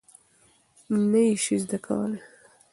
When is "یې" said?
1.27-1.33